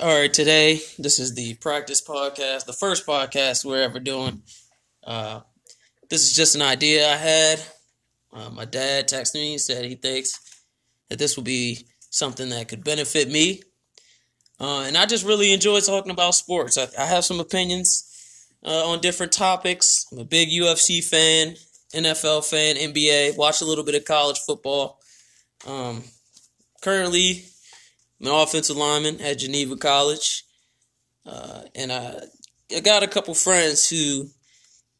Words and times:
All 0.00 0.18
right, 0.18 0.32
today 0.32 0.80
this 0.98 1.18
is 1.18 1.34
the 1.34 1.54
practice 1.56 2.00
podcast, 2.00 2.64
the 2.64 2.72
first 2.72 3.06
podcast 3.06 3.62
we're 3.62 3.82
ever 3.82 4.00
doing. 4.00 4.42
Uh, 5.04 5.40
this 6.08 6.22
is 6.22 6.34
just 6.34 6.54
an 6.54 6.62
idea 6.62 7.06
I 7.06 7.16
had. 7.16 7.60
Uh, 8.32 8.48
my 8.48 8.64
dad 8.64 9.06
texted 9.06 9.34
me, 9.34 9.52
and 9.52 9.60
said 9.60 9.84
he 9.84 9.94
thinks 9.94 10.40
that 11.10 11.18
this 11.18 11.36
will 11.36 11.44
be 11.44 11.86
something 12.08 12.48
that 12.48 12.68
could 12.68 12.82
benefit 12.82 13.30
me. 13.30 13.60
Uh, 14.58 14.84
and 14.86 14.96
I 14.96 15.04
just 15.04 15.26
really 15.26 15.52
enjoy 15.52 15.78
talking 15.80 16.10
about 16.10 16.34
sports. 16.34 16.78
I, 16.78 16.88
I 16.98 17.04
have 17.04 17.26
some 17.26 17.38
opinions 17.38 18.48
uh, 18.64 18.88
on 18.88 19.00
different 19.00 19.30
topics. 19.30 20.06
I'm 20.10 20.20
a 20.20 20.24
big 20.24 20.48
UFC 20.48 21.04
fan, 21.04 21.54
NFL 21.94 22.48
fan, 22.48 22.76
NBA, 22.76 23.36
watch 23.36 23.60
a 23.60 23.66
little 23.66 23.84
bit 23.84 23.94
of 23.94 24.06
college 24.06 24.38
football. 24.38 25.00
Um, 25.66 26.02
currently, 26.80 27.44
I'm 28.22 28.28
an 28.28 28.34
offensive 28.34 28.76
lineman 28.76 29.20
at 29.20 29.38
Geneva 29.38 29.76
College. 29.76 30.44
Uh, 31.26 31.62
and 31.74 31.90
I, 31.92 32.20
I 32.74 32.80
got 32.80 33.02
a 33.02 33.08
couple 33.08 33.34
friends 33.34 33.88
who, 33.88 34.28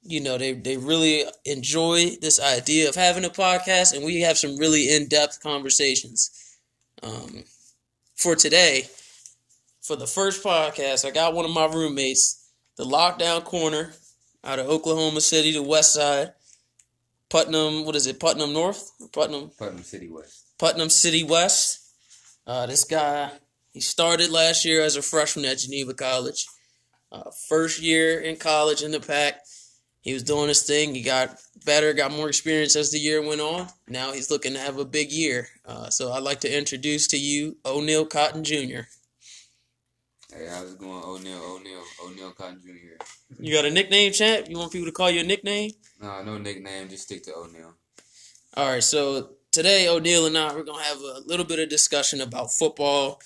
you 0.03 0.21
know, 0.21 0.37
they, 0.37 0.53
they 0.53 0.77
really 0.77 1.25
enjoy 1.45 2.17
this 2.21 2.41
idea 2.41 2.89
of 2.89 2.97
having 2.97 3.25
a 3.25 3.31
podcast, 3.31 3.95
and 3.95 4.05
we 4.05 4.21
have 4.23 4.37
some 4.37 4.57
really 4.57 4.93
in 4.95 5.07
depth 5.07 5.41
conversations. 5.41 6.31
Um, 7.03 7.45
for 8.17 8.35
today, 8.35 8.89
for 9.81 9.97
the 9.97 10.07
first 10.07 10.43
podcast, 10.45 11.05
I 11.05 11.11
got 11.11 11.35
one 11.35 11.45
of 11.45 11.53
my 11.53 11.67
roommates, 11.67 12.51
the 12.77 12.85
lockdown 12.85 13.45
corner 13.45 13.93
out 14.45 14.59
of 14.59 14.67
Oklahoma 14.67 15.21
City, 15.21 15.53
the 15.53 15.63
west 15.63 15.95
side. 15.95 16.33
Putnam, 17.29 17.85
what 17.85 17.97
is 17.97 18.07
it? 18.07 18.21
Putnam 18.21 18.53
North? 18.53 18.93
Putnam 19.13 19.51
Putnam 19.59 19.83
City 19.85 20.09
West. 20.09 20.47
Putnam 20.59 20.91
City 20.91 21.25
West. 21.25 21.82
Uh, 22.47 22.67
this 22.67 22.85
guy, 22.85 23.31
he 23.73 23.81
started 23.81 24.31
last 24.31 24.65
year 24.65 24.83
as 24.83 24.97
a 24.97 25.03
freshman 25.03 25.45
at 25.45 25.59
Geneva 25.59 25.95
College. 25.95 26.47
Uh, 27.11 27.31
first 27.49 27.81
year 27.81 28.21
in 28.21 28.37
college 28.37 28.83
in 28.83 28.91
the 28.91 29.01
pack. 29.01 29.41
He 30.01 30.13
was 30.13 30.25
doing 30.25 30.49
his 30.49 30.65
thing. 30.65 30.95
He 30.95 31.03
got 31.03 31.39
better, 31.65 31.93
got 31.93 32.11
more 32.11 32.29
experience 32.29 32.75
as 32.75 32.91
the 32.91 32.99
year 32.99 33.23
went 33.23 33.41
on. 33.41 33.69
Now 33.87 34.13
he's 34.13 34.31
looking 34.31 34.55
to 34.55 34.59
have 34.59 34.79
a 34.79 34.85
big 34.85 35.13
year. 35.13 35.49
Uh, 35.65 35.91
so 35.91 36.11
I'd 36.11 36.25
like 36.25 36.41
to 36.41 36.57
introduce 36.59 37.07
to 37.09 37.17
you 37.17 37.57
O'Neal 37.65 38.07
Cotton 38.07 38.43
Jr. 38.43 38.89
Hey, 40.35 40.49
how's 40.49 40.73
it 40.73 40.79
going, 40.79 41.03
O'Neal? 41.05 41.41
O'Neal, 41.45 41.83
O'Neal 42.05 42.31
Cotton 42.33 42.61
Jr. 42.65 43.05
You 43.39 43.55
got 43.55 43.67
a 43.67 43.71
nickname, 43.71 44.13
champ? 44.13 44.49
You 44.49 44.59
want 44.59 44.73
people 44.73 44.87
to 44.87 44.93
call 44.93 45.11
you 45.11 45.21
a 45.21 45.25
nickname? 45.25 45.71
No, 46.01 46.23
no 46.23 46.39
nickname. 46.39 46.89
Just 46.89 47.05
stick 47.05 47.23
to 47.25 47.35
O'Neal. 47.35 47.75
All 48.55 48.71
right, 48.71 48.83
so 48.83 49.35
today 49.53 49.87
O'Neal 49.87 50.27
and 50.27 50.37
I 50.37 50.55
we're 50.55 50.65
gonna 50.65 50.83
have 50.83 51.01
a 51.01 51.21
little 51.27 51.45
bit 51.45 51.61
of 51.61 51.69
discussion 51.69 52.21
about 52.21 52.53
football, 52.53 53.21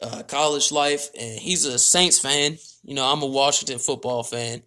uh, 0.00 0.22
college 0.24 0.70
life, 0.70 1.08
and 1.18 1.38
he's 1.38 1.64
a 1.64 1.78
Saints 1.78 2.20
fan. 2.20 2.58
You 2.84 2.94
know, 2.94 3.04
I'm 3.04 3.22
a 3.22 3.26
Washington 3.26 3.78
football 3.78 4.22
fan. 4.22 4.62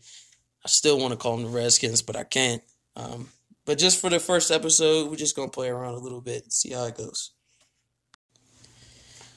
I 0.66 0.68
still 0.68 1.00
want 1.00 1.12
to 1.12 1.18
call 1.18 1.38
them 1.38 1.45
the 1.45 1.58
Redskins, 1.58 2.02
but 2.02 2.16
I 2.16 2.23
can't. 2.23 2.64
Um, 2.95 3.30
but 3.66 3.78
just 3.78 4.02
for 4.02 4.09
the 4.09 4.20
first 4.20 4.52
episode, 4.52 5.09
we're 5.09 5.16
just 5.16 5.36
gonna 5.36 5.52
play 5.52 5.70
around 5.70 5.94
a 5.94 6.00
little 6.00 6.22
bit 6.22 6.44
and 6.44 6.52
see 6.52 6.72
how 6.72 6.86
it 6.86 6.98
goes. 6.98 7.31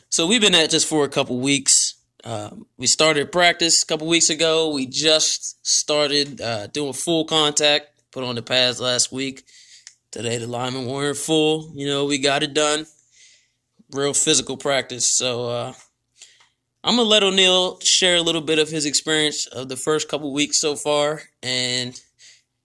So 0.09 0.27
we've 0.27 0.41
been 0.41 0.55
at 0.55 0.71
this 0.71 0.85
for 0.85 1.05
a 1.05 1.09
couple 1.09 1.39
weeks. 1.39 1.95
Um, 2.25 2.67
we 2.77 2.87
started 2.87 3.33
practice 3.33 3.83
a 3.83 3.87
couple 3.87 4.07
weeks 4.07 4.29
ago. 4.29 4.73
We 4.73 4.87
just 4.87 5.65
started 5.67 6.41
uh, 6.41 6.67
doing 6.69 6.93
full 6.95 7.27
contact. 7.27 7.87
Put 8.11 8.25
on 8.25 8.35
the 8.35 8.43
pads 8.43 8.81
last 8.81 9.13
week. 9.13 9.45
Today 10.11 10.39
the 10.39 10.47
linemen 10.47 10.87
weren't 10.87 11.17
full. 11.17 11.71
You 11.75 11.87
know, 11.87 12.05
we 12.05 12.19
got 12.19 12.43
it 12.43 12.53
done. 12.53 12.87
Real 13.93 14.13
physical 14.13 14.57
practice. 14.57 15.07
So 15.07 15.49
uh, 15.49 15.73
I'm 16.83 16.97
gonna 16.97 17.09
let 17.09 17.23
O'Neal 17.23 17.79
share 17.81 18.17
a 18.17 18.23
little 18.23 18.41
bit 18.41 18.59
of 18.59 18.69
his 18.69 18.87
experience 18.87 19.47
of 19.47 19.69
the 19.69 19.77
first 19.77 20.09
couple 20.09 20.33
weeks 20.33 20.61
so 20.61 20.77
far, 20.77 21.23
and 21.43 22.01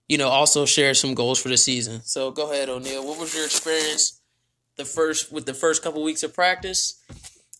you 0.08 0.18
know, 0.18 0.28
also 0.28 0.64
share 0.64 0.94
some 0.94 1.14
goals 1.14 1.40
for 1.40 1.48
the 1.48 1.56
season. 1.56 2.00
So 2.02 2.30
go 2.30 2.50
ahead, 2.50 2.68
O'Neal. 2.68 3.06
What 3.06 3.18
was 3.18 3.34
your 3.34 3.44
experience 3.44 4.20
the 4.76 4.84
first 4.84 5.32
with 5.32 5.46
the 5.46 5.54
first 5.54 5.82
couple 5.82 6.02
weeks 6.02 6.22
of 6.22 6.34
practice? 6.34 7.02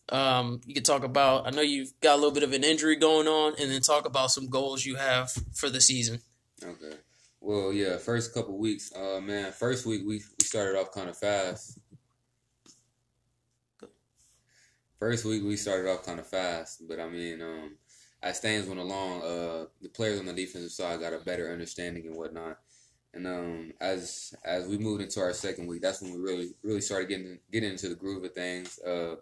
Um, 0.09 0.61
you 0.67 0.75
could 0.75 0.85
talk 0.85 1.05
about. 1.05 1.47
I 1.47 1.51
know 1.51 1.63
you've 1.63 1.93
got 2.01 2.15
a 2.15 2.17
little 2.17 2.33
bit 2.33 2.43
of 2.43 2.53
an 2.53 2.65
injury 2.65 2.97
going 2.97 3.29
on, 3.29 3.55
and 3.61 3.71
then 3.71 3.81
talk 3.81 4.07
about 4.07 4.31
some 4.31 4.49
goals 4.49 4.85
you 4.85 4.97
have 4.97 5.31
for 5.55 5.69
the 5.69 5.81
season. 5.81 6.21
Okay. 6.63 6.97
Well, 7.41 7.73
yeah. 7.73 7.99
First 7.99 8.35
couple 8.35 8.59
weeks, 8.59 8.93
uh, 8.95 9.21
man. 9.21 9.53
First 9.53 9.87
week 9.87 10.03
we 10.07 10.17
we 10.39 10.45
started 10.45 10.79
off 10.79 10.93
kind 10.93 11.09
of 11.09 11.17
fast. 11.17 11.79
First 14.99 15.25
week 15.25 15.45
we 15.45 15.57
started 15.57 15.91
off 15.91 16.07
kind 16.07 16.19
of 16.19 16.27
fast, 16.27 16.87
but 16.89 16.99
I 16.99 17.09
mean, 17.09 17.43
um, 17.43 17.77
as 18.23 18.41
things 18.41 18.67
went 18.67 18.81
along, 18.81 19.23
uh, 19.23 19.67
the 19.83 19.91
players 19.91 20.19
on 20.19 20.27
the 20.27 20.33
defensive 20.33 20.73
side 20.73 21.01
got 21.01 21.13
a 21.13 21.19
better 21.19 21.53
understanding 21.53 22.07
and 22.07 22.17
whatnot. 22.17 22.59
And 23.13 23.27
um, 23.27 23.73
as 23.81 24.35
as 24.45 24.67
we 24.67 24.79
moved 24.79 25.03
into 25.03 25.21
our 25.21 25.33
second 25.33 25.67
week, 25.67 25.83
that's 25.83 26.03
when 26.03 26.13
we 26.13 26.19
really 26.21 26.55
really 26.63 26.81
started 26.81 27.09
getting 27.09 27.39
getting 27.53 27.71
into 27.71 27.89
the 27.89 27.95
groove 27.95 28.25
of 28.25 28.33
things. 28.33 28.79
Uh, 28.81 29.17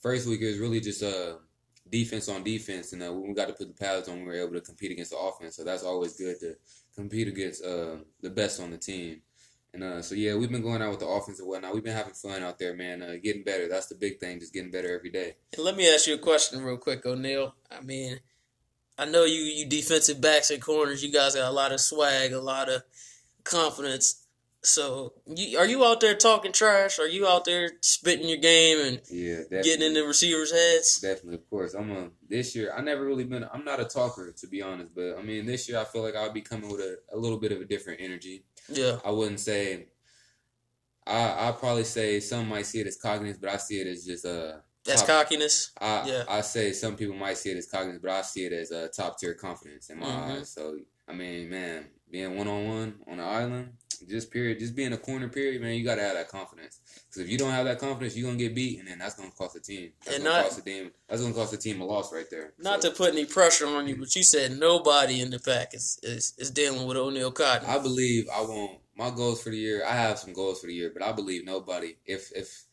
first 0.00 0.26
week 0.28 0.40
it 0.40 0.48
was 0.48 0.58
really 0.58 0.80
just 0.80 1.02
uh 1.02 1.34
defense 1.90 2.28
on 2.28 2.44
defense, 2.44 2.92
and 2.92 3.02
uh, 3.02 3.12
when 3.12 3.28
we 3.28 3.34
got 3.34 3.48
to 3.48 3.52
put 3.52 3.68
the 3.68 3.74
pads 3.74 4.08
on, 4.08 4.20
we 4.20 4.24
were 4.24 4.34
able 4.34 4.54
to 4.54 4.60
compete 4.60 4.92
against 4.92 5.10
the 5.10 5.18
offense. 5.18 5.56
So 5.56 5.64
that's 5.64 5.82
always 5.82 6.16
good 6.16 6.38
to 6.40 6.54
compete 6.94 7.28
against 7.28 7.64
uh 7.64 7.96
the 8.20 8.30
best 8.30 8.60
on 8.60 8.70
the 8.70 8.78
team. 8.78 9.22
And 9.72 9.84
uh, 9.84 10.02
so 10.02 10.14
yeah, 10.14 10.34
we've 10.34 10.50
been 10.50 10.62
going 10.62 10.82
out 10.82 10.90
with 10.90 11.00
the 11.00 11.06
offense 11.06 11.38
and 11.38 11.48
whatnot. 11.48 11.74
We've 11.74 11.84
been 11.84 11.96
having 11.96 12.14
fun 12.14 12.42
out 12.42 12.58
there, 12.58 12.74
man. 12.74 13.02
Uh, 13.02 13.16
getting 13.22 13.44
better. 13.44 13.68
That's 13.68 13.86
the 13.86 13.94
big 13.94 14.18
thing. 14.18 14.40
Just 14.40 14.52
getting 14.52 14.70
better 14.70 14.92
every 14.92 15.10
day. 15.10 15.36
And 15.54 15.64
let 15.64 15.76
me 15.76 15.92
ask 15.92 16.08
you 16.08 16.14
a 16.14 16.18
question 16.18 16.62
real 16.62 16.76
quick, 16.76 17.06
O'Neal. 17.06 17.54
I 17.70 17.80
mean, 17.80 18.18
I 18.98 19.04
know 19.04 19.24
you 19.24 19.40
you 19.40 19.66
defensive 19.66 20.20
backs 20.20 20.50
and 20.50 20.60
corners. 20.60 21.04
You 21.04 21.12
guys 21.12 21.34
got 21.34 21.48
a 21.48 21.52
lot 21.52 21.72
of 21.72 21.80
swag, 21.80 22.32
a 22.32 22.40
lot 22.40 22.68
of 22.68 22.82
confidence. 23.44 24.19
So, 24.62 25.14
you, 25.26 25.58
are 25.58 25.64
you 25.66 25.84
out 25.84 26.00
there 26.00 26.14
talking 26.14 26.52
trash? 26.52 26.98
Are 26.98 27.06
you 27.08 27.26
out 27.26 27.46
there 27.46 27.70
spitting 27.80 28.28
your 28.28 28.36
game 28.38 28.78
and 28.78 29.00
Yeah, 29.10 29.40
getting 29.62 29.82
in 29.86 29.94
the 29.94 30.02
receivers' 30.04 30.52
heads? 30.52 31.00
Definitely, 31.00 31.36
of 31.36 31.48
course. 31.48 31.72
I'm 31.72 31.90
a 31.90 32.10
this 32.28 32.54
year. 32.54 32.72
I 32.76 32.82
never 32.82 33.04
really 33.06 33.24
been. 33.24 33.46
I'm 33.52 33.64
not 33.64 33.80
a 33.80 33.86
talker 33.86 34.32
to 34.36 34.46
be 34.46 34.60
honest, 34.60 34.94
but 34.94 35.16
I 35.18 35.22
mean, 35.22 35.46
this 35.46 35.66
year 35.68 35.78
I 35.78 35.84
feel 35.84 36.02
like 36.02 36.14
I'll 36.14 36.32
be 36.32 36.42
coming 36.42 36.70
with 36.70 36.80
a, 36.80 36.98
a 37.12 37.16
little 37.16 37.38
bit 37.38 37.52
of 37.52 37.60
a 37.62 37.64
different 37.64 38.00
energy. 38.02 38.44
Yeah, 38.68 38.98
I 39.04 39.10
wouldn't 39.10 39.40
say. 39.40 39.86
I 41.06 41.48
I 41.48 41.52
probably 41.52 41.84
say 41.84 42.20
some 42.20 42.48
might 42.48 42.66
see 42.66 42.80
it 42.80 42.86
as 42.86 42.98
cockiness, 42.98 43.38
but 43.38 43.48
I 43.50 43.56
see 43.56 43.80
it 43.80 43.86
as 43.86 44.04
just 44.04 44.26
uh 44.26 44.58
that's 44.84 45.00
top- 45.02 45.08
cockiness. 45.28 45.70
I 45.80 46.06
Yeah. 46.06 46.24
I 46.28 46.42
say 46.42 46.72
some 46.72 46.96
people 46.96 47.16
might 47.16 47.38
see 47.38 47.50
it 47.50 47.56
as 47.56 47.66
cockiness, 47.66 47.98
but 48.02 48.10
I 48.10 48.20
see 48.22 48.44
it 48.44 48.52
as 48.52 48.70
a 48.72 48.88
top 48.88 49.18
tier 49.18 49.32
confidence 49.34 49.88
in 49.88 49.98
my 49.98 50.06
Mhm. 50.06 50.38
eyes. 50.40 50.50
So 50.50 50.78
I 51.08 51.14
mean, 51.14 51.48
man, 51.48 51.86
being 52.10 52.36
one 52.36 52.46
on 52.46 52.68
one 52.68 53.00
on 53.10 53.16
the 53.16 53.24
island, 53.24 53.72
just 54.08 54.30
period, 54.30 54.58
just 54.58 54.74
being 54.74 54.92
a 54.92 54.96
corner 54.96 55.28
period, 55.28 55.60
man, 55.62 55.74
you 55.74 55.84
gotta 55.84 56.02
have 56.02 56.14
that 56.14 56.28
confidence. 56.28 56.80
Because 57.06 57.22
if 57.22 57.28
you 57.30 57.38
don't 57.38 57.50
have 57.50 57.64
that 57.66 57.78
confidence, 57.78 58.16
you're 58.16 58.26
gonna 58.28 58.38
get 58.38 58.54
beat, 58.54 58.78
and 58.78 58.88
then 58.88 58.98
that's 58.98 59.14
gonna 59.14 59.30
cost 59.30 59.54
the 59.54 59.60
team. 59.60 59.92
That's 60.04 60.16
And 60.16 60.24
gonna 60.24 60.36
not- 60.36 60.44
cost 60.46 60.56
the 60.64 60.70
team. 60.70 60.90
That's 61.08 61.22
gonna 61.22 61.34
cost 61.34 61.50
the 61.50 61.56
team 61.56 61.80
a 61.80 61.84
loss 61.84 62.12
right 62.12 62.28
there. 62.30 62.52
Not 62.58 62.82
So, 62.82 62.90
to 62.90 62.96
put 62.96 63.12
any 63.12 63.24
pressure 63.24 63.66
on 63.66 63.86
you, 63.88 63.96
but 63.96 64.14
you 64.14 64.22
said 64.22 64.58
nobody 64.58 65.20
in 65.20 65.30
the 65.30 65.38
pack 65.38 65.74
is 65.74 65.98
is, 66.02 66.34
is 66.38 66.50
dealing 66.50 66.86
with 66.86 66.96
O'Neal 66.96 67.32
Cotton. 67.32 67.68
I 67.68 67.78
believe 67.78 68.28
I 68.32 68.40
won't. 68.42 68.78
My 68.96 69.10
goals 69.10 69.42
for 69.42 69.48
the 69.50 69.56
year. 69.56 69.84
I 69.84 69.92
have 69.94 70.18
some 70.18 70.32
goals 70.34 70.60
for 70.60 70.66
the 70.66 70.74
year, 70.74 70.90
but 70.92 71.02
I 71.02 71.12
believe 71.12 71.44
nobody. 71.44 71.96
If 72.04 72.30
if 72.34 72.64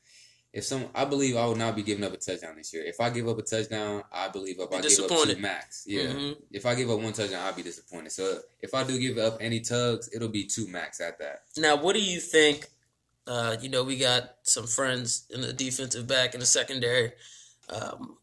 if 0.58 0.64
some, 0.64 0.86
I 0.96 1.06
believe 1.06 1.38
I 1.38 1.46
will 1.46 1.56
not 1.56 1.76
be 1.76 1.84
giving 1.84 2.04
up 2.04 2.14
a 2.14 2.18
touchdown 2.18 2.56
this 2.58 2.74
year. 2.74 2.84
If 2.84 3.00
I 3.00 3.12
give 3.12 3.28
up 3.28 3.38
a 3.38 3.44
touchdown, 3.44 4.02
I 4.12 4.28
believe 4.30 4.56
if 4.58 4.72
Be 4.72 4.78
I 4.78 4.82
give 4.82 5.00
up 5.02 5.28
two 5.28 5.36
max. 5.38 5.84
Yeah. 5.86 6.06
Mhm. 6.06 6.36
If 6.52 6.66
I 6.66 6.74
give 6.74 6.90
up 6.90 7.00
one 7.00 7.14
touchdown, 7.14 7.46
I'll 7.46 7.54
be 7.54 7.62
disappointed. 7.62 8.12
So 8.12 8.42
if 8.60 8.74
I 8.74 8.84
do 8.84 8.98
give 8.98 9.20
up 9.20 9.38
any 9.40 9.60
tugs, 9.60 10.10
it'll 10.12 10.30
be 10.30 10.46
two 10.46 10.68
max 10.68 11.00
at 11.00 11.20
that. 11.20 11.44
Now, 11.58 11.76
what 11.76 11.94
do 11.94 12.02
you 12.02 12.20
think? 12.20 12.72
Uh, 13.28 13.58
you 13.62 13.70
know, 13.70 13.84
we 13.84 13.98
got 13.98 14.38
some 14.42 14.66
friends 14.66 15.28
in 15.30 15.42
the 15.42 15.54
defensive 15.54 16.08
back 16.08 16.34
in 16.34 16.40
the 16.40 16.46
secondary. 16.48 17.12
Um, 17.70 18.18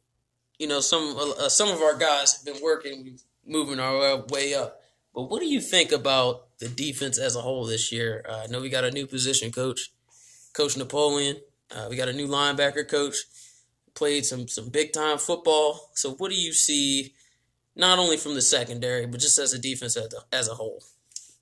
you 0.58 0.66
know, 0.66 0.80
some 0.80 1.16
uh, 1.16 1.48
some 1.48 1.68
of 1.68 1.82
our 1.82 1.96
guys 1.96 2.34
have 2.34 2.44
been 2.44 2.60
working, 2.60 3.16
moving 3.46 3.78
our 3.78 4.24
way 4.26 4.54
up. 4.54 4.80
But 5.14 5.30
what 5.30 5.38
do 5.40 5.46
you 5.46 5.60
think 5.60 5.92
about 5.92 6.58
the 6.58 6.66
defense 6.66 7.16
as 7.16 7.36
a 7.36 7.42
whole 7.42 7.64
this 7.64 7.92
year? 7.92 8.24
Uh, 8.28 8.42
I 8.42 8.46
know 8.48 8.60
we 8.60 8.70
got 8.70 8.82
a 8.82 8.90
new 8.90 9.06
position 9.06 9.52
coach, 9.52 9.92
Coach 10.52 10.76
Napoleon. 10.76 11.36
Uh, 11.70 11.86
we 11.90 11.96
got 11.96 12.08
a 12.08 12.12
new 12.12 12.28
linebacker 12.28 12.88
coach. 12.88 13.16
Played 13.94 14.26
some 14.26 14.48
some 14.48 14.70
big 14.70 14.92
time 14.92 15.18
football. 15.18 15.90
So, 15.94 16.14
what 16.14 16.30
do 16.30 16.36
you 16.36 16.52
see? 16.52 17.14
Not 17.76 17.98
only 17.98 18.16
from 18.16 18.34
the 18.34 18.42
secondary, 18.42 19.06
but 19.06 19.20
just 19.20 19.38
as 19.38 19.52
a 19.52 19.58
defense 19.58 19.96
as 19.96 20.12
a, 20.12 20.34
as 20.34 20.48
a 20.48 20.54
whole. 20.54 20.82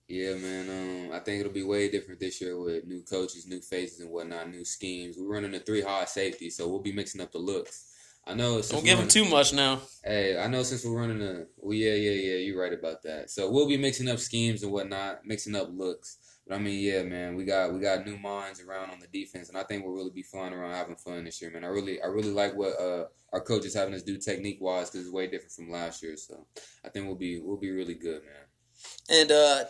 Yeah, 0.09 0.35
man. 0.35 0.69
Um, 0.69 1.13
I 1.13 1.21
think 1.21 1.41
it'll 1.41 1.53
be 1.53 1.63
way 1.63 1.91
different 1.91 2.21
this 2.21 2.41
year 2.41 2.59
with 2.61 2.87
new 2.87 3.03
coaches, 3.03 3.47
new 3.47 3.61
faces, 3.61 4.01
and 4.01 4.11
whatnot, 4.11 4.51
new 4.51 4.65
schemes. 4.65 5.17
We're 5.19 5.33
running 5.33 5.55
a 5.55 5.61
three 5.61 5.81
high 5.81 6.05
safety, 6.05 6.51
so 6.51 6.69
we'll 6.69 6.83
be 6.83 6.93
mixing 6.93 7.21
up 7.21 7.33
the 7.33 7.39
looks. 7.39 7.93
I 8.27 8.35
know. 8.35 8.61
Don't 8.61 8.85
give 8.85 8.99
them 8.99 9.09
too 9.09 9.25
much 9.25 9.53
now. 9.53 9.81
Hey, 10.05 10.39
I 10.39 10.47
know 10.47 10.63
since 10.63 10.85
we're 10.85 11.01
running 11.01 11.23
a 11.23 11.47
well, 11.57 11.75
yeah, 11.75 11.95
yeah, 11.95 12.11
yeah, 12.11 12.37
you're 12.37 12.61
right 12.61 12.73
about 12.73 13.03
that. 13.03 13.31
So 13.31 13.51
we'll 13.51 13.67
be 13.67 13.77
mixing 13.77 14.09
up 14.09 14.19
schemes 14.19 14.63
and 14.63 14.71
whatnot, 14.71 15.27
mixing 15.27 15.57
up 15.57 15.69
looks. 15.73 16.19
But 16.47 16.57
I 16.57 16.59
mean, 16.59 16.81
yeah, 16.81 17.03
man, 17.03 17.37
we 17.37 17.45
got 17.45 17.73
we 17.73 17.81
got 17.81 18.05
new 18.05 18.19
minds 18.19 18.61
around 18.61 18.91
on 18.91 18.99
the 18.99 19.07
defense, 19.07 19.49
and 19.49 19.57
I 19.57 19.63
think 19.63 19.85
we'll 19.85 19.95
really 19.95 20.11
be 20.11 20.23
flying 20.23 20.53
around 20.53 20.75
having 20.75 20.97
fun 20.97 21.25
this 21.25 21.41
year, 21.41 21.53
man. 21.53 21.65
I 21.65 21.69
really 21.69 22.03
I 22.03 22.07
really 22.07 22.33
like 22.33 22.57
what 22.57 22.81
uh, 22.81 23.05
our 23.33 23.41
coach 23.41 23.65
is 23.65 23.75
having 23.75 23.95
us 23.95 24.03
do 24.03 24.19
technique 24.19 24.59
wise 24.61 24.91
because 24.91 25.07
it's 25.07 25.15
way 25.15 25.29
different 25.29 25.53
from 25.53 25.71
last 25.71 26.03
year. 26.03 26.17
So 26.17 26.47
I 26.85 26.89
think 26.89 27.07
we'll 27.07 27.15
be 27.15 27.41
we'll 27.41 27.61
be 27.61 27.71
really 27.71 27.95
good, 27.95 28.23
man. 28.23 29.21
And 29.21 29.31
uh, 29.31 29.65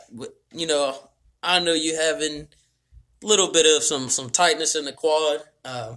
you 0.52 0.66
know, 0.66 0.96
I 1.42 1.58
know 1.58 1.74
you 1.74 1.96
having 1.96 2.48
a 3.22 3.26
little 3.26 3.52
bit 3.52 3.66
of 3.66 3.82
some 3.82 4.08
some 4.08 4.30
tightness 4.30 4.74
in 4.74 4.86
the 4.86 4.92
quad. 4.92 5.42
Uh, 5.64 5.96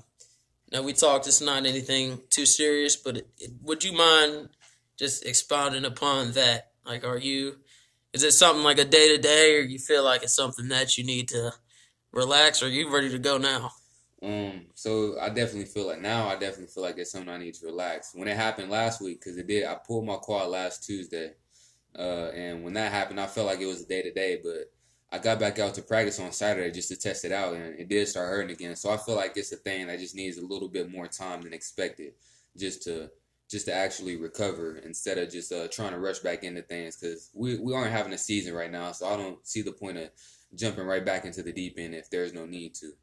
now 0.72 0.82
we 0.82 0.92
talked. 0.94 1.28
It's 1.28 1.42
not 1.42 1.66
anything 1.66 2.20
too 2.30 2.46
serious, 2.46 2.96
but 2.96 3.18
it, 3.18 3.28
it, 3.40 3.52
would 3.62 3.84
you 3.84 3.94
mind 3.94 4.50
just 4.98 5.26
expounding 5.26 5.86
upon 5.86 6.34
that? 6.34 6.72
Like, 6.86 7.04
are 7.04 7.18
you 7.18 7.58
is 8.16 8.24
it 8.24 8.32
something 8.32 8.64
like 8.64 8.80
a 8.80 8.86
day 8.86 9.14
to 9.14 9.22
day, 9.22 9.58
or 9.58 9.60
you 9.60 9.78
feel 9.78 10.06
like 10.06 10.24
it's 10.24 10.34
something 10.34 10.70
that 10.70 10.98
you 10.98 11.04
need 11.04 11.28
to 11.28 11.52
relax, 12.14 12.64
or 12.64 12.70
you 12.70 12.90
ready 12.90 13.10
to 13.10 13.20
go 13.20 13.38
now? 13.38 13.72
Um, 14.24 14.68
so 14.74 15.20
I 15.20 15.28
definitely 15.28 15.66
feel 15.66 15.86
like 15.86 16.00
now 16.00 16.30
I 16.30 16.36
definitely 16.38 16.68
feel 16.68 16.84
like 16.84 16.98
it's 16.98 17.12
something 17.12 17.30
I 17.30 17.38
need 17.38 17.56
to 17.56 17.66
relax. 17.66 18.12
When 18.16 18.30
it 18.30 18.38
happened 18.38 18.72
last 18.72 19.02
week, 19.02 19.20
because 19.20 19.38
it 19.38 19.48
did, 19.48 19.66
I 19.66 19.76
pulled 19.76 20.06
my 20.06 20.16
quad 20.16 20.48
last 20.48 20.86
Tuesday, 20.86 21.34
uh, 22.00 22.30
and 22.34 22.64
when 22.64 22.74
that 22.76 22.94
happened, 22.94 23.20
I 23.20 23.28
felt 23.28 23.48
like 23.48 23.60
it 23.60 23.66
was 23.66 23.82
a 23.82 23.88
day 23.88 24.02
to 24.02 24.14
day, 24.14 24.40
but 24.42 24.72
I 25.12 25.20
got 25.20 25.38
back 25.38 25.60
out 25.60 25.74
to 25.74 25.82
practice 25.82 26.18
on 26.20 26.32
Saturday 26.32 26.72
just 26.72 26.88
to 26.90 26.96
test 26.96 27.26
it 27.26 27.34
out, 27.34 27.54
and 27.54 27.78
it 27.78 27.90
did 27.90 28.08
start 28.08 28.30
hurting 28.30 28.56
again. 28.56 28.78
So 28.78 28.92
I 28.92 28.98
feel 28.98 29.16
like 29.16 29.36
it's 29.36 29.52
a 29.52 29.58
thing 29.58 29.88
that 29.88 30.00
just 30.00 30.16
needs 30.16 30.38
a 30.38 30.46
little 30.46 30.70
bit 30.70 30.90
more 30.90 31.08
time 31.08 31.42
than 31.42 31.54
expected, 31.54 32.14
just 32.56 32.84
to 32.84 33.12
just 33.50 33.68
to 33.68 33.74
actually 33.74 34.18
recover 34.18 34.78
instead 34.78 35.18
of 35.18 35.32
just 35.32 35.52
uh, 35.52 35.68
trying 35.68 35.92
to 35.92 36.00
rush 36.00 36.20
back 36.20 36.44
into 36.44 36.62
things 36.62 36.98
because 36.98 37.30
we, 37.34 37.60
we 37.60 37.74
aren't 37.74 37.92
having 37.92 38.14
a 38.14 38.18
season 38.18 38.54
right 38.54 38.72
now. 38.72 38.92
So 38.92 39.08
I 39.08 39.18
don't 39.18 39.46
see 39.46 39.62
the 39.62 39.72
point 39.72 39.98
of 39.98 40.10
jumping 40.56 40.86
right 40.86 41.06
back 41.06 41.26
into 41.26 41.44
the 41.44 41.52
deep 41.52 41.76
end 41.78 41.94
if 41.94 42.10
there's 42.10 42.34
no 42.34 42.46
need 42.46 42.74
to. 42.76 42.94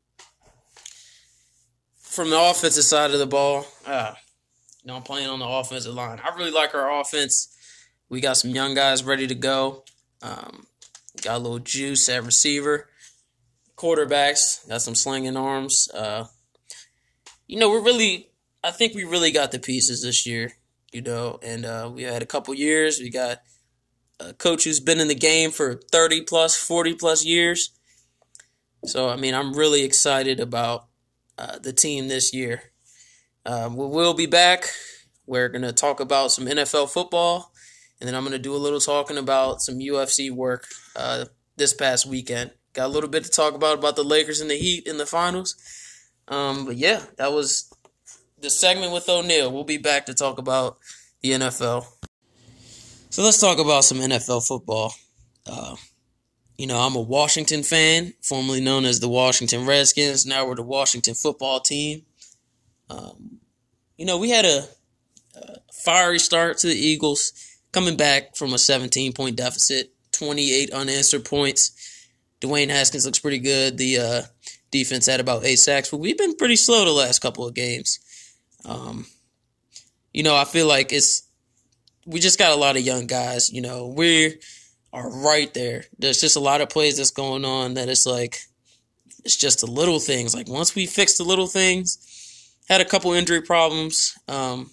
From 1.96 2.30
the 2.30 2.40
offensive 2.40 2.84
side 2.84 3.12
of 3.12 3.18
the 3.18 3.26
ball, 3.26 3.66
uh, 3.86 4.14
you 4.82 4.88
know, 4.88 4.96
I'm 4.96 5.02
playing 5.02 5.28
on 5.28 5.38
the 5.38 5.46
offensive 5.46 5.94
line. 5.94 6.20
I 6.22 6.34
really 6.36 6.50
like 6.50 6.74
our 6.74 7.00
offense. 7.00 7.56
We 8.08 8.20
got 8.20 8.36
some 8.36 8.50
young 8.50 8.74
guys 8.74 9.04
ready 9.04 9.26
to 9.28 9.34
go. 9.34 9.84
Um, 10.20 10.66
got 11.22 11.36
a 11.36 11.38
little 11.38 11.60
juice 11.60 12.08
at 12.08 12.24
receiver. 12.24 12.88
Quarterbacks 13.76 14.68
got 14.68 14.82
some 14.82 14.94
slinging 14.94 15.36
arms. 15.36 15.88
Uh, 15.94 16.24
you 17.46 17.58
know, 17.58 17.70
we're 17.70 17.82
really 17.82 18.31
I 18.64 18.70
think 18.70 18.94
we 18.94 19.04
really 19.04 19.32
got 19.32 19.50
the 19.50 19.58
pieces 19.58 20.02
this 20.02 20.26
year, 20.26 20.52
you 20.92 21.02
know, 21.02 21.38
and 21.42 21.64
uh, 21.64 21.90
we 21.92 22.02
had 22.04 22.22
a 22.22 22.26
couple 22.26 22.54
years. 22.54 23.00
We 23.00 23.10
got 23.10 23.38
a 24.20 24.32
coach 24.32 24.64
who's 24.64 24.80
been 24.80 25.00
in 25.00 25.08
the 25.08 25.14
game 25.14 25.50
for 25.50 25.80
30 25.90 26.22
plus, 26.22 26.56
40 26.56 26.94
plus 26.94 27.24
years. 27.24 27.70
So, 28.84 29.08
I 29.08 29.16
mean, 29.16 29.34
I'm 29.34 29.54
really 29.54 29.84
excited 29.84 30.38
about 30.38 30.86
uh, 31.38 31.58
the 31.58 31.72
team 31.72 32.08
this 32.08 32.32
year. 32.32 32.62
Um, 33.44 33.76
we 33.76 33.86
will 33.86 34.14
be 34.14 34.26
back. 34.26 34.68
We're 35.26 35.48
going 35.48 35.62
to 35.62 35.72
talk 35.72 36.00
about 36.00 36.30
some 36.30 36.46
NFL 36.46 36.90
football, 36.90 37.52
and 38.00 38.06
then 38.06 38.14
I'm 38.14 38.22
going 38.22 38.32
to 38.32 38.38
do 38.38 38.54
a 38.54 38.58
little 38.58 38.80
talking 38.80 39.18
about 39.18 39.60
some 39.60 39.78
UFC 39.78 40.30
work 40.30 40.66
uh, 40.94 41.26
this 41.56 41.74
past 41.74 42.06
weekend. 42.06 42.52
Got 42.74 42.86
a 42.86 42.88
little 42.88 43.10
bit 43.10 43.24
to 43.24 43.30
talk 43.30 43.54
about 43.54 43.78
about 43.78 43.96
the 43.96 44.04
Lakers 44.04 44.40
and 44.40 44.50
the 44.50 44.56
Heat 44.56 44.86
in 44.86 44.98
the 44.98 45.06
finals. 45.06 45.56
Um, 46.28 46.64
but 46.64 46.76
yeah, 46.76 47.02
that 47.18 47.32
was 47.32 47.72
the 48.42 48.50
segment 48.50 48.92
with 48.92 49.08
O'Neal. 49.08 49.52
We'll 49.52 49.64
be 49.64 49.78
back 49.78 50.06
to 50.06 50.14
talk 50.14 50.38
about 50.38 50.78
the 51.22 51.30
NFL. 51.30 51.86
So 53.08 53.22
let's 53.22 53.40
talk 53.40 53.58
about 53.58 53.84
some 53.84 53.98
NFL 53.98 54.46
football. 54.46 54.92
Uh, 55.46 55.76
you 56.58 56.66
know, 56.66 56.78
I'm 56.78 56.96
a 56.96 57.00
Washington 57.00 57.62
fan, 57.62 58.14
formerly 58.20 58.60
known 58.60 58.84
as 58.84 59.00
the 59.00 59.08
Washington 59.08 59.64
Redskins. 59.64 60.26
Now 60.26 60.46
we're 60.46 60.56
the 60.56 60.62
Washington 60.62 61.14
football 61.14 61.60
team. 61.60 62.02
Um, 62.90 63.38
you 63.96 64.04
know, 64.04 64.18
we 64.18 64.30
had 64.30 64.44
a, 64.44 64.66
a 65.36 65.58
fiery 65.72 66.18
start 66.18 66.58
to 66.58 66.66
the 66.66 66.74
Eagles, 66.74 67.32
coming 67.70 67.96
back 67.96 68.36
from 68.36 68.52
a 68.52 68.58
17 68.58 69.12
point 69.12 69.36
deficit, 69.36 69.92
28 70.12 70.72
unanswered 70.72 71.24
points. 71.24 72.08
Dwayne 72.40 72.70
Haskins 72.70 73.06
looks 73.06 73.20
pretty 73.20 73.38
good. 73.38 73.78
The 73.78 73.98
uh, 73.98 74.22
defense 74.72 75.06
had 75.06 75.20
about 75.20 75.44
eight 75.44 75.60
sacks, 75.60 75.90
but 75.90 75.98
we've 75.98 76.18
been 76.18 76.34
pretty 76.34 76.56
slow 76.56 76.84
the 76.84 76.90
last 76.90 77.20
couple 77.20 77.46
of 77.46 77.54
games. 77.54 78.00
Um, 78.64 79.06
you 80.12 80.22
know, 80.22 80.36
I 80.36 80.44
feel 80.44 80.66
like 80.66 80.92
it's 80.92 81.22
we 82.06 82.20
just 82.20 82.38
got 82.38 82.52
a 82.52 82.60
lot 82.60 82.76
of 82.76 82.82
young 82.82 83.06
guys. 83.06 83.50
You 83.50 83.60
know, 83.60 83.86
we 83.88 84.38
are 84.92 85.10
right 85.10 85.52
there. 85.54 85.84
There's 85.98 86.20
just 86.20 86.36
a 86.36 86.40
lot 86.40 86.60
of 86.60 86.68
plays 86.68 86.96
that's 86.96 87.10
going 87.10 87.44
on 87.44 87.74
that 87.74 87.88
it's 87.88 88.06
like 88.06 88.40
it's 89.24 89.36
just 89.36 89.60
the 89.60 89.70
little 89.70 90.00
things. 90.00 90.34
Like 90.34 90.48
once 90.48 90.74
we 90.74 90.86
fix 90.86 91.16
the 91.16 91.24
little 91.24 91.46
things, 91.46 92.56
had 92.68 92.80
a 92.80 92.86
couple 92.86 93.12
injury 93.12 93.42
problems, 93.42 94.18
um, 94.28 94.70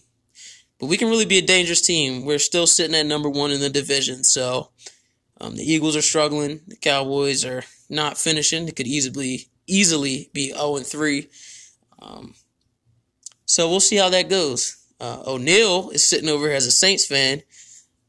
but 0.79 0.87
we 0.87 0.97
can 0.97 1.09
really 1.09 1.25
be 1.25 1.37
a 1.37 1.45
dangerous 1.45 1.81
team. 1.81 2.25
We're 2.25 2.39
still 2.39 2.67
sitting 2.67 2.95
at 2.95 3.05
number 3.05 3.29
one 3.29 3.51
in 3.51 3.59
the 3.59 3.69
division, 3.69 4.23
so 4.23 4.71
um, 5.39 5.55
the 5.55 5.71
Eagles 5.71 5.95
are 5.95 6.01
struggling. 6.01 6.61
The 6.67 6.77
Cowboys 6.77 7.45
are 7.45 7.63
not 7.89 8.17
finishing. 8.17 8.67
It 8.67 8.75
could 8.75 8.87
easily 8.87 9.47
easily 9.67 10.29
be 10.33 10.47
zero 10.47 10.59
oh 10.59 10.77
and 10.77 10.85
three. 10.85 11.29
Um, 12.01 12.33
so 13.49 13.67
we'll 13.67 13.79
see 13.79 13.95
how 13.95 14.09
that 14.09 14.29
goes. 14.29 14.77
Uh, 14.99 15.23
O'Neal 15.25 15.89
is 15.89 16.07
sitting 16.07 16.29
over 16.29 16.45
here 16.45 16.55
as 16.55 16.67
a 16.67 16.71
Saints 16.71 17.07
fan, 17.07 17.41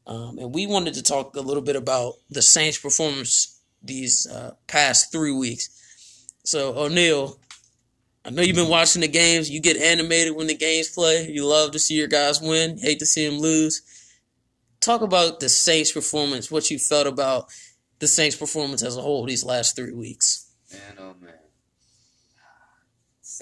um, 0.05 0.37
and 0.37 0.53
we 0.53 0.67
wanted 0.67 0.93
to 0.93 1.01
talk 1.01 1.35
a 1.35 1.41
little 1.41 1.63
bit 1.63 1.75
about 1.75 2.13
the 2.29 2.43
Saints' 2.43 2.77
performance 2.77 3.59
these 3.81 4.27
uh, 4.27 4.51
past 4.67 5.11
three 5.11 5.31
weeks. 5.31 6.27
So 6.43 6.77
O'Neal, 6.77 7.39
I 8.23 8.29
know 8.29 8.43
you've 8.43 8.55
been 8.55 8.69
watching 8.69 9.01
the 9.01 9.07
games. 9.07 9.49
You 9.49 9.59
get 9.59 9.77
animated 9.77 10.35
when 10.35 10.45
the 10.45 10.53
games 10.53 10.89
play. 10.89 11.27
You 11.27 11.47
love 11.47 11.71
to 11.71 11.79
see 11.79 11.95
your 11.95 12.07
guys 12.07 12.39
win. 12.39 12.77
Hate 12.77 12.99
to 12.99 13.07
see 13.07 13.27
them 13.27 13.39
lose. 13.39 13.81
Talk 14.79 15.01
about 15.01 15.39
the 15.39 15.49
Saints' 15.49 15.91
performance. 15.91 16.51
What 16.51 16.69
you 16.69 16.77
felt 16.77 17.07
about 17.07 17.47
the 17.97 18.07
Saints' 18.07 18.35
performance 18.35 18.83
as 18.83 18.95
a 18.95 19.01
whole 19.01 19.25
these 19.25 19.43
last 19.43 19.75
three 19.75 19.93
weeks. 19.93 20.51
Man, 20.71 20.97
oh 20.99 21.15
man. 21.19 21.33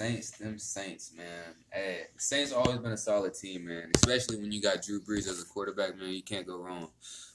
Saints, 0.00 0.30
them 0.30 0.58
Saints, 0.58 1.12
man. 1.14 1.54
Hey, 1.70 2.04
Saints 2.16 2.52
always 2.52 2.78
been 2.78 2.92
a 2.92 2.96
solid 2.96 3.34
team, 3.34 3.66
man. 3.66 3.90
Especially 3.96 4.38
when 4.38 4.50
you 4.50 4.62
got 4.62 4.80
Drew 4.80 4.98
Brees 4.98 5.28
as 5.28 5.42
a 5.42 5.44
quarterback, 5.44 5.98
man. 5.98 6.08
You 6.08 6.22
can't 6.22 6.46
go 6.46 6.56
wrong. 6.56 6.88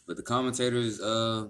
But 0.08 0.18
the 0.18 0.24
commentators, 0.24 1.00
uh, 1.00 1.50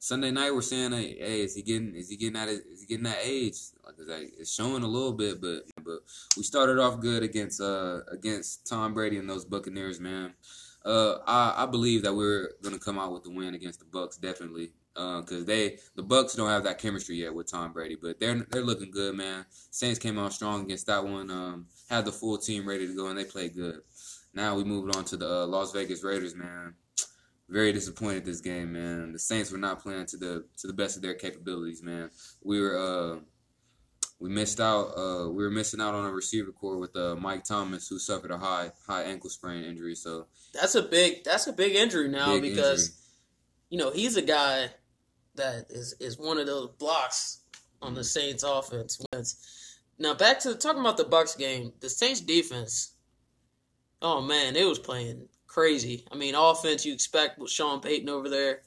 Sunday 0.00 0.32
night 0.32 0.50
were 0.50 0.62
saying, 0.62 0.90
"Hey, 0.90 1.42
is 1.42 1.54
he 1.54 1.62
getting? 1.62 1.94
Is 1.94 2.08
he 2.08 2.16
getting 2.16 2.34
that? 2.34 2.48
Is 2.48 2.80
he 2.80 2.86
getting 2.86 3.04
that 3.04 3.20
age? 3.22 3.58
Like, 3.84 4.34
it's 4.40 4.52
showing 4.52 4.82
a 4.82 4.88
little 4.88 5.12
bit, 5.12 5.40
but 5.40 5.66
but 5.84 6.00
we 6.36 6.42
started 6.42 6.80
off 6.80 6.98
good 6.98 7.22
against 7.22 7.60
uh 7.60 8.00
against 8.10 8.66
Tom 8.66 8.92
Brady 8.92 9.18
and 9.18 9.30
those 9.30 9.44
Buccaneers, 9.44 10.00
man. 10.00 10.34
Uh, 10.86 11.18
I 11.26 11.64
I 11.64 11.66
believe 11.66 12.02
that 12.02 12.14
we're 12.14 12.52
gonna 12.62 12.78
come 12.78 12.98
out 12.98 13.12
with 13.12 13.24
the 13.24 13.30
win 13.30 13.54
against 13.54 13.80
the 13.80 13.86
Bucks, 13.86 14.16
definitely 14.16 14.70
because 14.96 15.42
uh, 15.42 15.46
they 15.46 15.78
the 15.94 16.02
Bucks 16.02 16.34
don't 16.34 16.48
have 16.48 16.64
that 16.64 16.78
chemistry 16.78 17.16
yet 17.16 17.34
with 17.34 17.50
Tom 17.50 17.72
Brady, 17.72 17.96
but 18.00 18.18
they're 18.18 18.46
they're 18.50 18.64
looking 18.64 18.90
good, 18.90 19.14
man. 19.14 19.44
Saints 19.70 19.98
came 19.98 20.18
out 20.18 20.32
strong 20.32 20.62
against 20.64 20.86
that 20.86 21.04
one. 21.04 21.30
Um, 21.30 21.66
had 21.90 22.04
the 22.04 22.12
full 22.12 22.38
team 22.38 22.66
ready 22.66 22.86
to 22.86 22.96
go, 22.96 23.08
and 23.08 23.18
they 23.18 23.24
played 23.24 23.54
good. 23.54 23.80
Now 24.32 24.54
we 24.54 24.64
moved 24.64 24.96
on 24.96 25.04
to 25.06 25.16
the 25.16 25.28
uh, 25.28 25.46
Las 25.46 25.72
Vegas 25.72 26.02
Raiders, 26.02 26.34
man. 26.34 26.74
Very 27.48 27.72
disappointed 27.72 28.24
this 28.24 28.40
game, 28.40 28.72
man. 28.72 29.12
The 29.12 29.18
Saints 29.18 29.52
were 29.52 29.58
not 29.58 29.82
playing 29.82 30.06
to 30.06 30.16
the 30.16 30.44
to 30.58 30.66
the 30.66 30.72
best 30.72 30.96
of 30.96 31.02
their 31.02 31.14
capabilities, 31.14 31.82
man. 31.82 32.10
We 32.42 32.60
were 32.60 32.78
uh, 32.78 33.20
we 34.18 34.30
missed 34.30 34.60
out. 34.60 34.96
Uh, 34.96 35.30
we 35.30 35.44
were 35.44 35.50
missing 35.50 35.80
out 35.80 35.94
on 35.94 36.04
a 36.04 36.10
receiver 36.10 36.52
corps 36.52 36.78
with 36.78 36.96
uh, 36.96 37.16
Mike 37.16 37.44
Thomas, 37.44 37.88
who 37.88 37.98
suffered 37.98 38.30
a 38.30 38.38
high 38.38 38.70
high 38.86 39.02
ankle 39.02 39.30
sprain 39.30 39.64
injury. 39.64 39.94
So 39.94 40.26
that's 40.54 40.74
a 40.74 40.82
big 40.82 41.24
that's 41.24 41.46
a 41.46 41.52
big 41.52 41.74
injury 41.74 42.08
now 42.08 42.34
big 42.34 42.42
because 42.42 42.88
injury. 42.88 42.96
you 43.70 43.78
know 43.78 43.90
he's 43.90 44.16
a 44.16 44.22
guy 44.22 44.70
that 45.34 45.66
is 45.70 45.94
is 46.00 46.18
one 46.18 46.38
of 46.38 46.46
those 46.46 46.70
blocks 46.78 47.40
on 47.82 47.94
the 47.94 48.04
Saints 48.04 48.42
offense. 48.42 49.00
Now 49.98 50.14
back 50.14 50.40
to 50.40 50.54
talking 50.54 50.80
about 50.80 50.96
the 50.96 51.04
Bucks 51.04 51.36
game, 51.36 51.72
the 51.80 51.90
Saints 51.90 52.20
defense. 52.20 52.94
Oh 54.00 54.20
man, 54.20 54.56
it 54.56 54.66
was 54.66 54.78
playing 54.78 55.28
crazy. 55.46 56.06
I 56.10 56.16
mean, 56.16 56.34
offense 56.34 56.84
you 56.84 56.92
expect 56.92 57.38
with 57.38 57.50
Sean 57.50 57.80
Payton 57.80 58.08
over 58.08 58.28
there, 58.28 58.60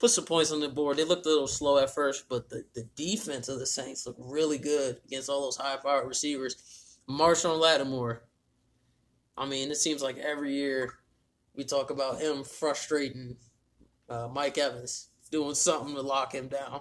put 0.00 0.10
some 0.10 0.24
points 0.24 0.50
on 0.50 0.60
the 0.60 0.68
board. 0.68 0.96
They 0.96 1.04
looked 1.04 1.26
a 1.26 1.28
little 1.28 1.46
slow 1.46 1.78
at 1.78 1.94
first, 1.94 2.24
but 2.28 2.48
the, 2.48 2.64
the 2.74 2.88
defense 2.96 3.48
of 3.48 3.58
the 3.58 3.66
Saints 3.66 4.06
looked 4.06 4.20
really 4.20 4.58
good 4.58 4.98
against 5.04 5.28
all 5.28 5.42
those 5.42 5.56
high 5.56 5.76
powered 5.76 6.08
receivers. 6.08 6.98
Marshon 7.08 7.60
Lattimore. 7.60 8.24
I 9.36 9.46
mean, 9.46 9.70
it 9.70 9.76
seems 9.76 10.02
like 10.02 10.16
every 10.16 10.54
year 10.54 10.94
we 11.54 11.64
talk 11.64 11.90
about 11.90 12.20
him 12.20 12.42
frustrating 12.42 13.36
uh, 14.08 14.28
Mike 14.32 14.58
Evans 14.58 15.08
doing 15.30 15.54
something 15.54 15.94
to 15.94 16.02
lock 16.02 16.34
him 16.34 16.48
down. 16.48 16.80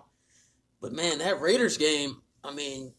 But 0.81 0.93
man, 0.93 1.19
that 1.19 1.41
Raiders 1.41 1.77
game, 1.77 2.21
I 2.43 2.53
mean, 2.53 2.93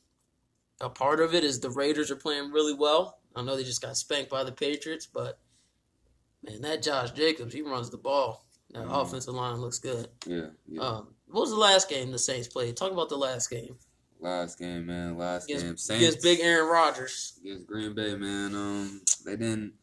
a 0.80 0.90
part 0.90 1.20
of 1.20 1.34
it 1.34 1.44
is 1.44 1.60
the 1.60 1.70
Raiders 1.70 2.10
are 2.10 2.16
playing 2.16 2.52
really 2.52 2.74
well. 2.74 3.20
I 3.34 3.42
know 3.42 3.56
they 3.56 3.64
just 3.64 3.82
got 3.82 3.96
spanked 3.96 4.30
by 4.30 4.44
the 4.44 4.52
Patriots, 4.52 5.06
but 5.06 5.38
man, 6.42 6.60
that 6.60 6.82
Josh 6.82 7.12
Jacobs, 7.12 7.54
he 7.54 7.62
runs 7.62 7.90
the 7.90 7.96
ball. 7.96 8.46
That 8.72 8.84
mm-hmm. 8.84 8.92
offensive 8.92 9.34
line 9.34 9.56
looks 9.56 9.78
good. 9.78 10.08
Yeah. 10.26 10.46
yeah. 10.68 10.80
Um, 10.80 11.08
What 11.28 11.42
was 11.42 11.50
the 11.50 11.56
last 11.56 11.88
game 11.88 12.12
the 12.12 12.18
Saints 12.18 12.48
played? 12.48 12.76
Talk 12.76 12.92
about 12.92 13.08
the 13.08 13.16
last 13.16 13.50
game. 13.50 13.76
Last 14.20 14.58
game, 14.58 14.86
man. 14.86 15.16
Last 15.16 15.44
Against, 15.44 15.64
game. 15.64 15.76
Saints 15.76 16.02
against 16.02 16.22
Big 16.22 16.40
Aaron 16.40 16.68
Rodgers. 16.68 17.38
against 17.40 17.66
Green 17.66 17.94
Bay, 17.94 18.14
man. 18.14 18.54
Um, 18.54 19.00
they 19.24 19.36
didn't. 19.36 19.74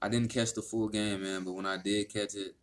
I 0.00 0.08
didn't 0.08 0.28
catch 0.28 0.52
the 0.52 0.62
full 0.62 0.88
game, 0.88 1.22
man. 1.22 1.42
But 1.42 1.54
when 1.54 1.66
I 1.66 1.76
did 1.78 2.12
catch 2.12 2.34
it, 2.34 2.54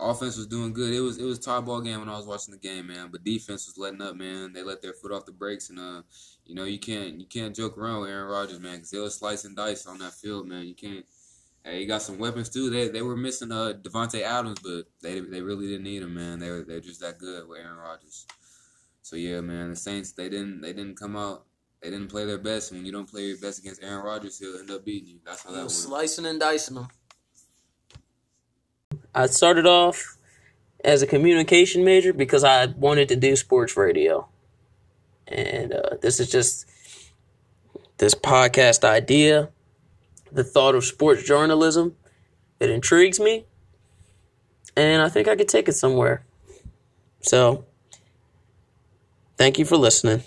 offense 0.00 0.36
was 0.36 0.46
doing 0.46 0.72
good. 0.72 0.94
It 0.94 1.00
was 1.00 1.18
it 1.18 1.24
was 1.24 1.38
tie 1.38 1.60
ball 1.60 1.80
game 1.80 2.00
when 2.00 2.08
I 2.08 2.16
was 2.16 2.26
watching 2.26 2.52
the 2.52 2.60
game, 2.60 2.86
man. 2.86 3.08
But 3.10 3.24
defense 3.24 3.66
was 3.66 3.76
letting 3.76 4.00
up, 4.00 4.16
man. 4.16 4.52
They 4.52 4.62
let 4.62 4.80
their 4.80 4.94
foot 4.94 5.12
off 5.12 5.26
the 5.26 5.32
brakes, 5.32 5.70
and 5.70 5.78
uh, 5.78 6.02
you 6.46 6.54
know 6.54 6.64
you 6.64 6.78
can't 6.78 7.20
you 7.20 7.26
can't 7.26 7.54
joke 7.54 7.76
around 7.76 8.02
with 8.02 8.10
Aaron 8.10 8.30
Rodgers, 8.30 8.60
man, 8.60 8.76
because 8.76 8.90
they'll 8.90 9.10
slice 9.10 9.44
and 9.44 9.56
dice 9.56 9.86
on 9.86 9.98
that 9.98 10.14
field, 10.14 10.46
man. 10.46 10.66
You 10.66 10.74
can't. 10.74 11.04
Hey, 11.64 11.80
he 11.80 11.86
got 11.86 12.02
some 12.02 12.18
weapons 12.18 12.50
too. 12.50 12.68
They 12.68 12.88
they 12.88 13.02
were 13.02 13.16
missing 13.16 13.50
uh 13.50 13.72
Davante 13.80 14.20
Adams, 14.20 14.58
but 14.62 14.84
they 15.02 15.20
they 15.20 15.40
really 15.40 15.66
didn't 15.66 15.84
need 15.84 16.02
him, 16.02 16.14
man. 16.14 16.38
They 16.38 16.50
were 16.50 16.62
they're 16.62 16.80
just 16.80 17.00
that 17.00 17.18
good 17.18 17.48
with 17.48 17.60
Aaron 17.60 17.78
Rodgers. 17.78 18.26
So 19.02 19.16
yeah, 19.16 19.40
man, 19.40 19.70
the 19.70 19.76
Saints 19.76 20.12
they 20.12 20.28
didn't 20.28 20.60
they 20.60 20.72
didn't 20.72 20.98
come 20.98 21.16
out. 21.16 21.46
They 21.82 21.90
didn't 21.90 22.08
play 22.08 22.24
their 22.24 22.38
best. 22.38 22.72
When 22.72 22.84
you 22.84 22.92
don't 22.92 23.08
play 23.10 23.22
your 23.22 23.38
best 23.38 23.58
against 23.58 23.82
Aaron 23.82 24.04
Rodgers, 24.04 24.38
he'll 24.38 24.58
end 24.58 24.70
up 24.70 24.84
beating 24.84 25.08
you. 25.08 25.18
That's 25.24 25.42
how 25.42 25.52
that 25.52 25.64
was 25.64 25.82
slicing 25.84 26.26
and 26.26 26.40
dicing 26.40 26.76
them. 26.76 26.88
I 29.14 29.26
started 29.26 29.66
off 29.66 30.16
as 30.84 31.02
a 31.02 31.06
communication 31.06 31.84
major 31.84 32.12
because 32.12 32.44
I 32.44 32.66
wanted 32.66 33.08
to 33.08 33.16
do 33.16 33.36
sports 33.36 33.76
radio. 33.76 34.28
And 35.26 35.72
uh, 35.72 35.96
this 36.02 36.20
is 36.20 36.30
just 36.30 36.68
this 37.98 38.14
podcast 38.14 38.84
idea, 38.84 39.50
the 40.34 40.44
thought 40.44 40.74
of 40.74 40.84
sports 40.84 41.22
journalism. 41.22 41.96
It 42.60 42.68
intrigues 42.68 43.20
me. 43.20 43.46
And 44.76 45.00
I 45.00 45.08
think 45.08 45.28
I 45.28 45.36
could 45.36 45.48
take 45.48 45.68
it 45.68 45.74
somewhere. 45.74 46.24
So, 47.22 47.64
thank 49.36 49.58
you 49.58 49.64
for 49.64 49.76
listening. 49.76 50.22